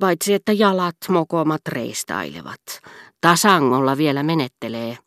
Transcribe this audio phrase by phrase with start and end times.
[0.00, 2.60] Paitsi että jalat mokomat reistailevat.
[3.20, 4.98] Tasangolla vielä menettelee.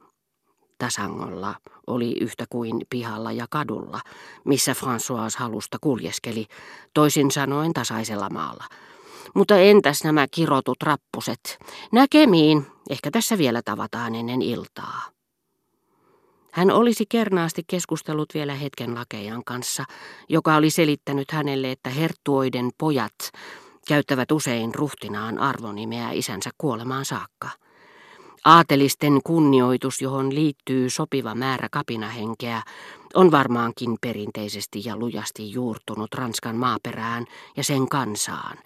[0.78, 1.56] Tasangolla
[1.88, 4.00] oli yhtä kuin pihalla ja kadulla,
[4.46, 6.46] missä François halusta kuljeskeli,
[6.94, 8.66] toisin sanoen tasaisella maalla.
[9.36, 11.60] Mutta entäs nämä kirotut rappuset?
[11.92, 15.02] Näkemiin, ehkä tässä vielä tavataan ennen iltaa.
[16.52, 19.84] Hän olisi kernaasti keskustellut vielä hetken lakejan kanssa,
[20.30, 23.32] joka oli selittänyt hänelle, että herttuoiden pojat
[23.88, 27.50] käyttävät usein ruhtinaan arvonimeä isänsä kuolemaan saakka.
[28.46, 32.62] Aatelisten kunnioitus, johon liittyy sopiva määrä kapinahenkeä,
[33.14, 37.26] on varmaankin perinteisesti ja lujasti juurtunut Ranskan maaperään
[37.58, 38.58] ja sen kansaan,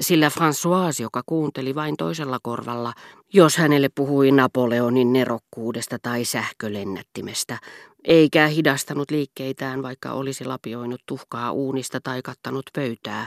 [0.00, 2.92] sillä François, joka kuunteli vain toisella korvalla,
[3.32, 7.58] jos hänelle puhui Napoleonin nerokkuudesta tai sähkölennättimestä,
[8.04, 13.26] eikä hidastanut liikkeitään, vaikka olisi lapioinut tuhkaa uunista tai kattanut pöytää,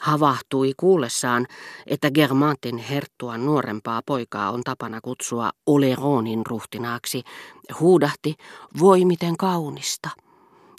[0.00, 1.46] havahtui kuullessaan,
[1.86, 7.22] että Germantin herttuan nuorempaa poikaa on tapana kutsua Oleronin ruhtinaaksi,
[7.80, 8.34] huudahti,
[8.78, 10.10] voi miten kaunista,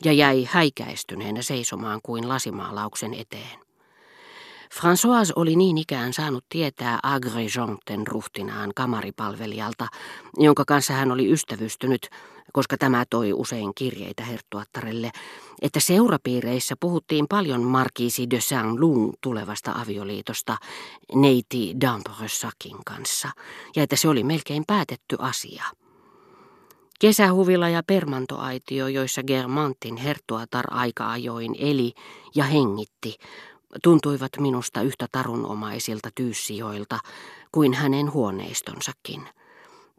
[0.06, 3.71] ja jäi häikäistyneenä seisomaan kuin lasimaalauksen eteen.
[4.74, 9.88] François oli niin ikään saanut tietää Agrejonten ruhtinaan kamaripalvelijalta,
[10.38, 12.10] jonka kanssa hän oli ystävystynyt,
[12.54, 15.12] koska tämä toi usein kirjeitä herttuattarelle,
[15.62, 20.58] että seurapiireissä puhuttiin paljon Markiisi de Saint-Lung tulevasta avioliitosta
[21.16, 23.30] neiti d'Ambrossakin kanssa,
[23.76, 25.64] ja että se oli melkein päätetty asia.
[27.00, 31.94] Kesähuvila ja permantoaitio, joissa Germantin herttuatar aika ajoin eli
[32.36, 33.16] ja hengitti,
[33.84, 37.00] tuntuivat minusta yhtä tarunomaisilta tyyssijoilta
[37.52, 39.30] kuin hänen huoneistonsakin.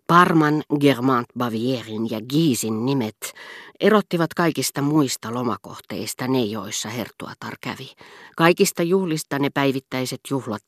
[0.06, 3.32] Parman, Germant Bavierin ja Giisin nimet
[3.80, 7.90] erottivat kaikista muista lomakohteista ne, joissa herttuatar kävi.
[8.36, 10.62] Kaikista juhlista ne päivittäiset juhlat,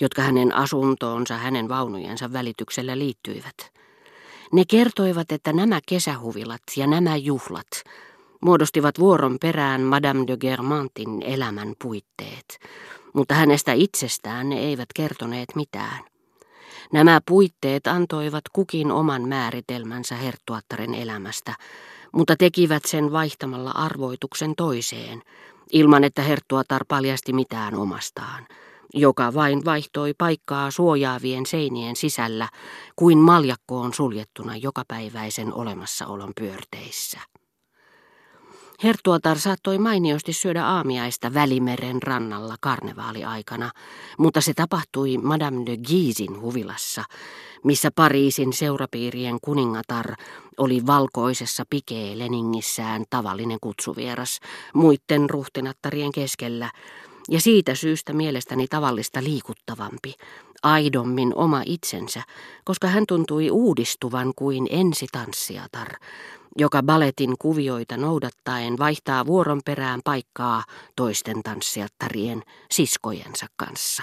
[0.00, 3.72] jotka hänen asuntoonsa hänen vaunujensa välityksellä liittyivät.
[4.52, 7.68] Ne kertoivat, että nämä kesähuvilat ja nämä juhlat
[8.42, 12.58] muodostivat vuoron perään Madame de Germantin elämän puitteet,
[13.14, 16.04] mutta hänestä itsestään ne eivät kertoneet mitään.
[16.92, 21.54] Nämä puitteet antoivat kukin oman määritelmänsä herttuattaren elämästä,
[22.12, 25.22] mutta tekivät sen vaihtamalla arvoituksen toiseen,
[25.72, 28.46] ilman että herttuatar paljasti mitään omastaan,
[28.94, 32.48] joka vain vaihtoi paikkaa suojaavien seinien sisällä
[32.96, 37.20] kuin maljakkoon suljettuna jokapäiväisen olemassaolon pyörteissä.
[38.84, 43.70] Herttuatar saattoi mainiosti syödä aamiaista Välimeren rannalla karnevaaliaikana,
[44.18, 47.04] mutta se tapahtui Madame de Gisin huvilassa,
[47.64, 50.14] missä Pariisin seurapiirien kuningatar
[50.58, 54.40] oli valkoisessa pikeeleningissään tavallinen kutsuvieras
[54.74, 56.70] muiden ruhtinattarien keskellä,
[57.30, 60.14] ja siitä syystä mielestäni tavallista liikuttavampi,
[60.62, 62.22] aidommin oma itsensä,
[62.64, 65.88] koska hän tuntui uudistuvan kuin ensitanssiatar,
[66.58, 70.64] joka baletin kuvioita noudattaen vaihtaa vuoron perään paikkaa
[70.96, 74.02] toisten tanssijattarien siskojensa kanssa.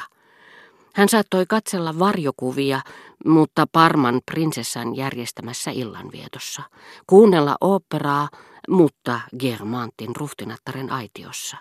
[0.94, 2.82] Hän saattoi katsella varjokuvia,
[3.26, 6.62] mutta Parman prinsessan järjestämässä illanvietossa,
[7.08, 8.30] kuunnella oopperaa,
[8.70, 11.58] mutta Germantin ruhtinattaren aitiossa.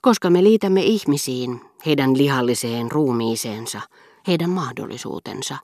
[0.00, 3.80] Koska me liitämme ihmisiin, heidän lihalliseen ruumiiseensa,
[4.26, 5.56] heidän mahdollisuutensa,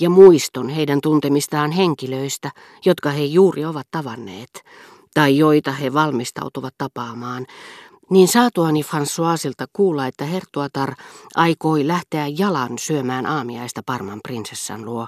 [0.00, 2.50] ja muiston heidän tuntemistaan henkilöistä,
[2.84, 4.64] jotka he juuri ovat tavanneet,
[5.14, 7.46] tai joita he valmistautuvat tapaamaan,
[8.10, 10.94] niin saatuani Françoisilta kuulla, että Hertuatar
[11.34, 15.06] aikoi lähteä jalan syömään aamiaista Parman prinsessan luo,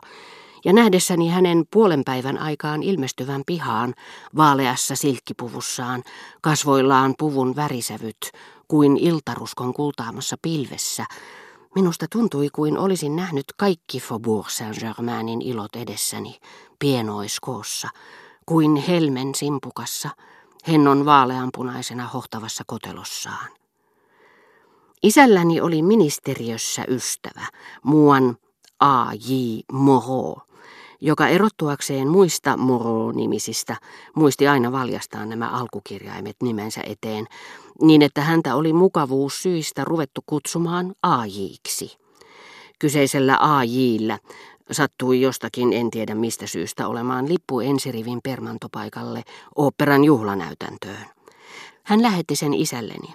[0.65, 3.95] ja nähdessäni hänen puolen päivän aikaan ilmestyvän pihaan
[4.37, 6.03] vaaleassa silkkipuvussaan,
[6.41, 8.33] kasvoillaan puvun värisävyt,
[8.69, 11.05] kuin iltaruskon kultaamassa pilvessä,
[11.75, 16.41] Minusta tuntui kuin olisin nähnyt kaikki Faubourg Saint-Germainin ilot edessäni,
[16.79, 17.89] pienoiskoossa,
[18.47, 20.11] kuin helmen simpukassa,
[20.69, 23.49] hennon vaaleanpunaisena hohtavassa kotelossaan.
[25.03, 27.47] Isälläni oli ministeriössä ystävä,
[27.83, 28.37] muuan
[28.81, 29.33] A.J.
[29.73, 30.37] Moreau,
[31.01, 33.77] joka erottuakseen muista Moreau-nimisistä
[34.17, 37.27] muisti aina valjastaa nämä alkukirjaimet nimensä eteen,
[37.83, 41.97] niin että häntä oli mukavuus syistä ruvettu kutsumaan AJiksi.
[42.79, 44.19] Kyseisellä AJllä
[44.71, 49.23] sattui jostakin en tiedä mistä syystä olemaan lippu ensirivin permantopaikalle
[49.57, 51.07] oopperan juhlanäytäntöön.
[51.83, 53.15] Hän lähetti sen isälleni,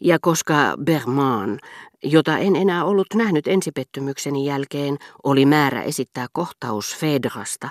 [0.00, 0.54] ja koska
[0.84, 1.58] Berman,
[2.02, 7.68] jota en enää ollut nähnyt ensipettymykseni jälkeen, oli määrä esittää kohtaus Fedrasta,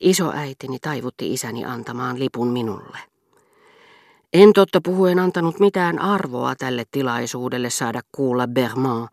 [0.00, 3.09] isoäitini taivutti isäni antamaan lipun minulle.
[4.32, 9.08] En totta puhuen antanut mitään arvoa tälle tilaisuudelle saada kuulla Bermond,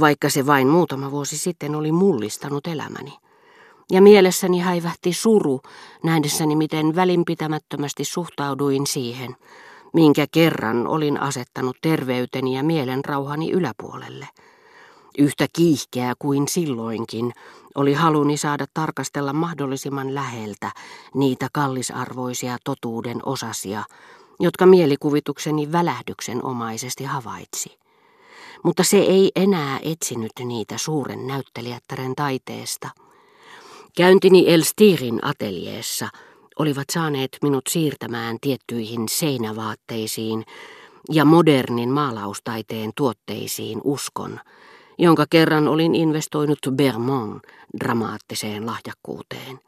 [0.00, 3.18] vaikka se vain muutama vuosi sitten oli mullistanut elämäni.
[3.90, 5.60] Ja mielessäni häivähti suru,
[6.02, 9.36] nähdessäni miten välinpitämättömästi suhtauduin siihen,
[9.94, 14.28] minkä kerran olin asettanut terveyteni ja mielen rauhani yläpuolelle.
[15.18, 17.32] Yhtä kiihkeä kuin silloinkin
[17.74, 20.70] oli haluni saada tarkastella mahdollisimman läheltä
[21.14, 23.84] niitä kallisarvoisia totuuden osasia,
[24.40, 27.78] jotka mielikuvitukseni välähdyksenomaisesti havaitsi.
[28.64, 32.88] Mutta se ei enää etsinyt niitä suuren näyttelijättären taiteesta.
[33.96, 36.08] Käyntini Elstirin ateljeessa
[36.58, 40.44] olivat saaneet minut siirtämään tiettyihin seinävaatteisiin
[41.12, 44.40] ja modernin maalaustaiteen tuotteisiin uskon,
[44.98, 47.40] jonka kerran olin investoinut Bermond
[47.80, 49.60] dramaattiseen lahjakkuuteen.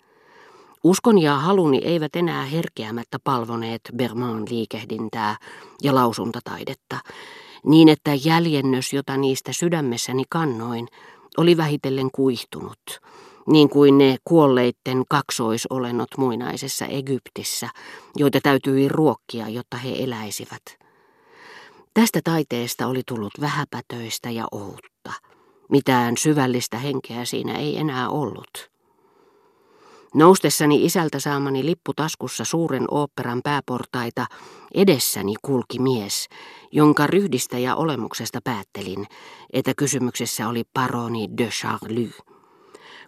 [0.85, 5.37] Uskon ja haluni eivät enää herkeämättä palvoneet Bermond liikehdintää
[5.83, 6.99] ja lausuntataidetta,
[7.67, 10.89] niin että jäljennös, jota niistä sydämessäni kannoin,
[11.37, 13.01] oli vähitellen kuihtunut,
[13.47, 17.69] niin kuin ne kuolleitten kaksoisolennot muinaisessa Egyptissä,
[18.17, 20.63] joita täytyi ruokkia, jotta he eläisivät.
[21.95, 25.13] Tästä taiteesta oli tullut vähäpätöistä ja outta.
[25.71, 28.70] Mitään syvällistä henkeä siinä ei enää ollut.
[30.15, 34.27] Noustessani isältä saamani lippu taskussa suuren oopperan pääportaita,
[34.75, 36.29] edessäni kulki mies,
[36.73, 39.07] jonka ryhdistä ja olemuksesta päättelin,
[39.53, 42.11] että kysymyksessä oli paroni de Charlie.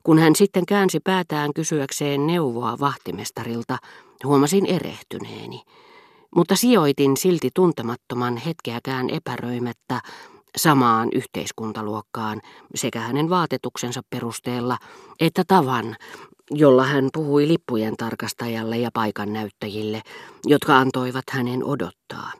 [0.02, 3.78] Kun hän sitten käänsi päätään kysyäkseen neuvoa vahtimestarilta,
[4.24, 5.62] huomasin erehtyneeni.
[6.36, 10.00] Mutta sijoitin silti tuntemattoman hetkeäkään epäröimättä
[10.56, 12.40] samaan yhteiskuntaluokkaan
[12.74, 14.78] sekä hänen vaatetuksensa perusteella
[15.20, 15.96] että tavan,
[16.54, 20.02] jolla hän puhui lippujen tarkastajalle ja paikan näyttäjille,
[20.46, 22.32] jotka antoivat hänen odottaa.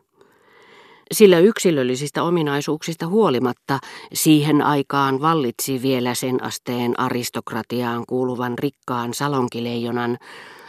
[1.13, 3.79] Sillä yksilöllisistä ominaisuuksista huolimatta
[4.13, 10.19] siihen aikaan vallitsi vielä sen asteen aristokratiaan kuuluvan rikkaan salonkileijonan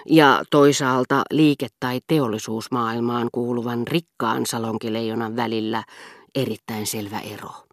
[0.09, 5.83] ja toisaalta liike- tai teollisuusmaailmaan kuuluvan rikkaan salonkileijonan välillä
[6.35, 7.72] erittäin selvä ero.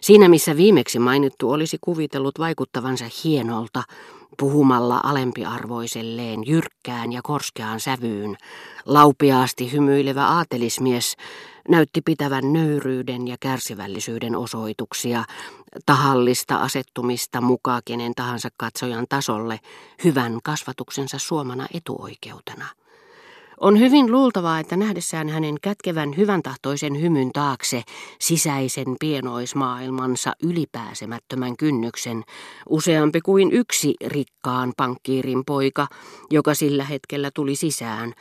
[0.00, 3.82] Siinä missä viimeksi mainittu olisi kuvitellut vaikuttavansa hienolta,
[4.38, 8.36] puhumalla alempiarvoiselleen jyrkkään ja korskeaan sävyyn,
[8.86, 11.16] laupiaasti hymyilevä aatelismies
[11.68, 15.24] näytti pitävän nöyryyden ja kärsivällisyyden osoituksia,
[15.86, 19.60] tahallista asettumista mukaan kenen tahansa katsojan tasolle
[20.04, 22.64] hyvän kasvatuksensa suomana etuoikeutena.
[23.60, 27.82] On hyvin luultavaa, että nähdessään hänen kätkevän hyvän tahtoisen hymyn taakse
[28.20, 32.24] sisäisen pienoismaailmansa ylipääsemättömän kynnyksen,
[32.68, 35.86] useampi kuin yksi rikkaan pankkiirin poika,
[36.30, 38.12] joka sillä hetkellä tuli sisään,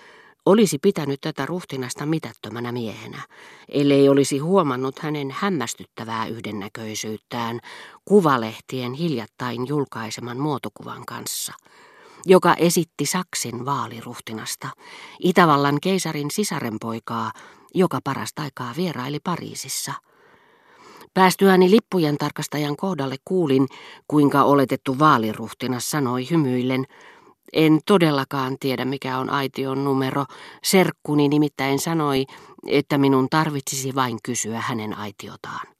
[0.45, 3.21] olisi pitänyt tätä ruhtinasta mitättömänä miehenä,
[3.69, 7.59] ellei olisi huomannut hänen hämmästyttävää yhdennäköisyyttään
[8.05, 11.53] kuvalehtien hiljattain julkaiseman muotokuvan kanssa–
[12.25, 14.67] joka esitti Saksin vaaliruhtinasta,
[15.19, 17.31] Itävallan keisarin sisarenpoikaa,
[17.73, 19.93] joka parasta aikaa vieraili Pariisissa.
[21.13, 23.67] Päästyäni lippujen tarkastajan kohdalle kuulin,
[24.07, 26.85] kuinka oletettu vaaliruhtinas sanoi hymyillen,
[27.53, 30.25] en todellakaan tiedä mikä on aition numero.
[30.63, 32.25] Serkkuni nimittäin sanoi,
[32.67, 35.67] että minun tarvitsisi vain kysyä hänen aitiotaan.